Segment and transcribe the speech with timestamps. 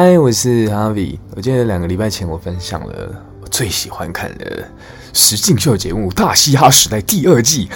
[0.00, 1.18] 嗨，我是 Harvie。
[1.34, 4.64] 我记得两个礼拜前我分享了我最喜欢看的
[5.12, 7.68] 实境秀节目《大嘻哈时代》第二季，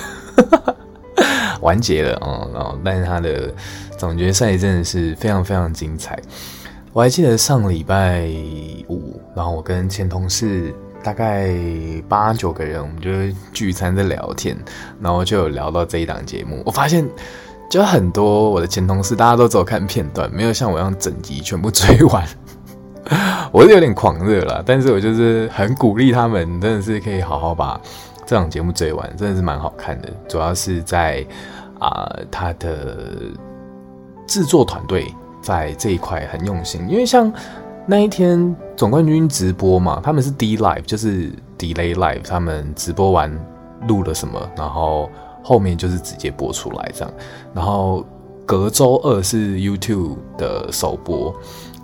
[1.61, 2.49] 完结了哦。
[2.55, 3.53] 然后，但是他的
[3.99, 6.17] 总决赛真的是非常非常精彩。
[6.93, 8.31] 我还记得上礼拜
[8.89, 11.53] 五，然后我跟前同事大概
[12.09, 13.11] 八九个人，我们就
[13.53, 14.57] 聚餐在聊天，
[15.01, 16.63] 然后就有聊到这一档节目。
[16.65, 17.05] 我发现。
[17.73, 22.23] 就很多我的前同事，大家都只有看片段，没有像我一样整集全部追完。
[23.51, 27.81] 我是有点狂热啦，但是我就是很鼓励他们，真的是可以好好把
[28.27, 30.11] 这档节目追完，真的是蛮好看的。
[30.29, 31.27] 主要是在
[31.79, 32.95] 啊、他的
[34.27, 35.11] 制作团队
[35.41, 37.33] 在这一块很用心，因为像
[37.87, 43.35] 那一天总冠军直播嘛，他们是 D Live，就是 Delay Live，他们直播完
[43.89, 45.09] 录了什么，然后。
[45.43, 47.13] 后面就是直接播出来这样，
[47.53, 48.07] 然后
[48.47, 51.35] 隔周二是 YouTube 的首播，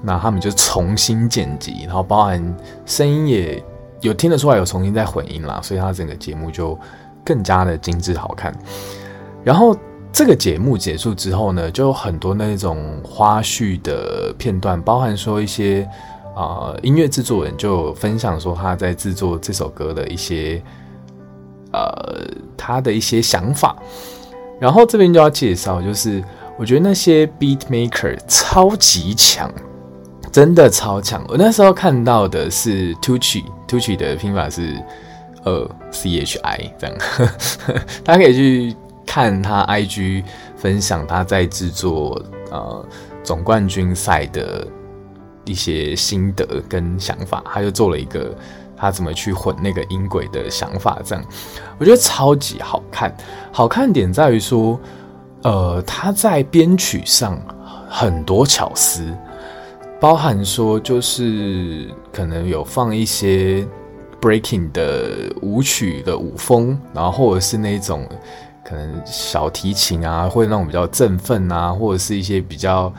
[0.02, 3.62] 那他们就重新剪辑，然后包含声音也
[4.00, 6.78] 有听得出来有重新在混音啦，所以它整个节目就
[7.24, 8.54] 更加的精致好看。
[9.42, 9.76] 然后
[10.12, 15.88] 这个节目结束之后呢，就有很多那种花絮的片段，包含说一些
[16.36, 20.62] 啊、音乐制作人就分享说他在制作这首歌的一些。
[21.72, 22.24] 呃，
[22.56, 23.76] 他的一些想法，
[24.58, 26.22] 然后这边就要介绍，就是
[26.58, 29.52] 我觉得那些 beat maker 超级强，
[30.32, 31.22] 真的超强。
[31.28, 34.82] 我那时候看到的是 Tucci，Tucci 的拼法是
[35.44, 37.26] 呃 C H I 这样呵
[37.66, 40.24] 呵， 大家可以去看他 IG
[40.56, 42.86] 分享他在制作呃
[43.22, 44.66] 总冠军赛的
[45.44, 48.34] 一些心得跟想法，他就做了一个。
[48.78, 51.24] 他怎么去混那个音轨的想法，这样
[51.78, 53.12] 我觉得超级好看。
[53.52, 54.78] 好看点在于说，
[55.42, 57.40] 呃，他在编曲上
[57.88, 59.12] 很多巧思，
[60.00, 63.66] 包含说就是可能有放一些
[64.20, 68.08] breaking 的舞曲的舞风，然后或者是那种
[68.64, 72.92] 可能小提琴啊，或者那种比较振奋啊，或者是一些比较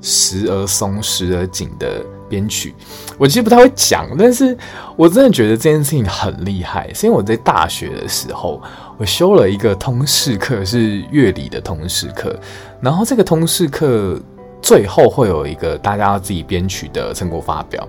[0.00, 2.04] 时而松时而紧的。
[2.28, 2.74] 编曲，
[3.16, 4.56] 我其实不太会讲，但是
[4.96, 6.92] 我真的觉得这件事情很厉害。
[6.92, 8.60] 是因为我在大学的时候，
[8.96, 12.38] 我修了一个通识课，是乐理的通识课。
[12.80, 14.20] 然后这个通识课
[14.60, 17.86] 最后会有一个大家要自己编曲的成果发表。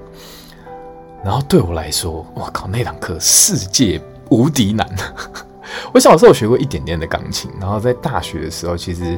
[1.23, 4.87] 然后对我来说，我靠，那堂课世界无敌难。
[5.93, 9.17] 我小时候学过一点点的钢琴，然后在大学的时候，其实。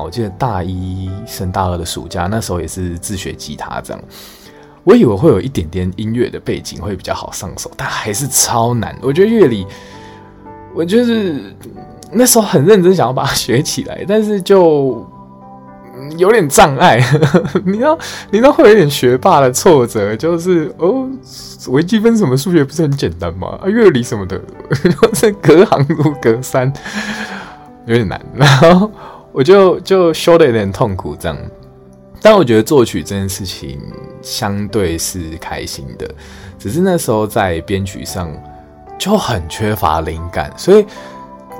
[0.00, 4.02] 我记得大一升大二的暑假，那时候也是自学吉他这样。
[4.84, 8.96] 我以为会有一点点音乐的背景会比较好上手，但还是超难。
[9.02, 9.66] 我觉得乐理，
[10.72, 11.52] 我就是
[12.12, 15.04] 那时候很认真想要把它学起来，但是就
[16.16, 17.00] 有点障碍。
[17.66, 17.98] 你知道，
[18.30, 21.08] 你知道会有点学霸的挫折，就是哦，
[21.66, 23.58] 微积分什么数学不是很简单吗？
[23.60, 24.40] 啊，乐理什么的，
[25.14, 26.72] 这隔行如隔山，
[27.86, 28.20] 有点难。
[28.36, 28.88] 然后。
[29.36, 31.36] 我就就修的有点痛苦，这样。
[32.22, 33.78] 但我觉得作曲这件事情
[34.22, 36.10] 相对是开心的，
[36.58, 38.32] 只是那时候在编曲上
[38.98, 40.86] 就很缺乏灵感，所以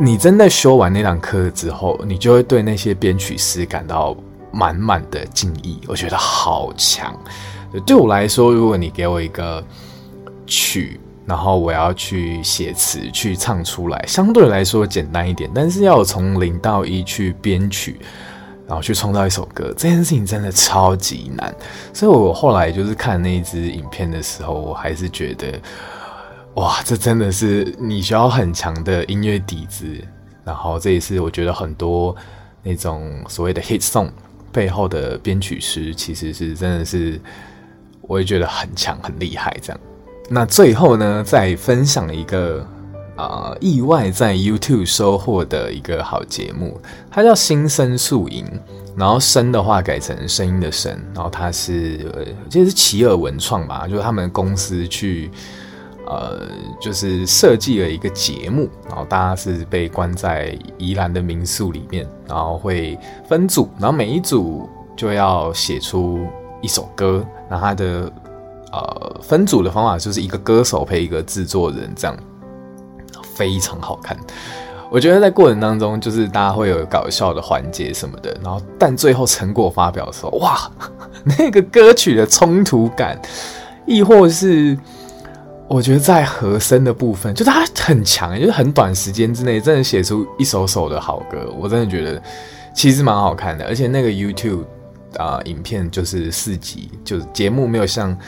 [0.01, 4.17] 你真的修完那堂课之后，你就会对那些编曲师感到
[4.51, 5.79] 满满的敬意。
[5.87, 7.15] 我觉得好强。
[7.85, 9.63] 对我来说，如果你给我一个
[10.47, 10.99] 曲。
[11.27, 15.51] 然后我要去写词，去唱出来，相对来说简单一点。
[15.53, 17.99] 但是要从零到一去编曲，
[18.67, 21.53] 然后去创造一首歌，这件事情真的超级难。
[21.93, 25.61] 所以我后来就是看那一支影片的时候，我还是觉得，
[26.55, 29.87] 哇，这真的是你需要很强的音乐底子。
[30.45, 32.15] 然后这也是我觉得很多
[32.63, 34.09] 那种所谓的 hit song
[34.53, 37.21] 背后的编曲师，其实是真的是，
[38.03, 39.81] 我也觉得很强很厉害这样。
[40.29, 42.61] 那最后呢，再分享一个
[43.15, 48.45] 啊、呃，意外在 YouTube 收获的一个好节目，它叫《新生素影》，
[48.97, 52.13] 然后声的话改成声音的声，然后它是
[52.51, 55.31] 这是奇尔文创吧，就是他们公司去
[56.07, 56.43] 呃，
[56.81, 62.99] 就是设计了一个节目，然后大家是被关在宜兰的民宿里面，然后会
[63.29, 66.27] 分组，然后每一组就要写出
[66.61, 68.13] 一首歌，然后它的。
[68.77, 72.15] 呃，分组的方法就是一个歌手配一个制作人，这样
[73.35, 74.15] 非常好看。
[74.91, 80.71] 我觉得在过程当中，就是大家会有搞笑的环节什么的，然后但最后成果发表的时候，哇，
[81.39, 83.19] 那个歌曲的冲突感，
[83.87, 84.79] 亦或是
[85.69, 92.23] 我觉得在和声的部分，就它很强，就是很短时间之内真的写出一首首的好歌，我真的觉得
[92.75, 94.65] 其实蛮好看的，而且那个 YouTube。
[95.19, 98.15] 啊、影片就是四集，就是节目没有像《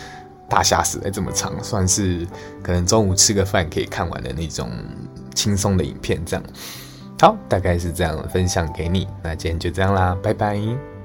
[0.49, 2.27] 大虾时代》这么长，算是
[2.63, 4.71] 可能中午吃个饭可以看完的那种
[5.35, 6.25] 轻松的影片。
[6.25, 6.45] 这样，
[7.21, 9.07] 好，大概是这样分享给你。
[9.23, 10.98] 那今天就这样啦，拜拜。